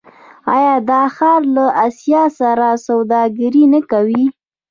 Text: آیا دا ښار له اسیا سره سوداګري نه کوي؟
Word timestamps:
آیا 0.55 0.75
دا 0.89 1.01
ښار 1.15 1.41
له 1.55 1.65
اسیا 1.85 2.23
سره 2.39 2.67
سوداګري 2.87 3.63
نه 3.73 3.81
کوي؟ 3.91 4.25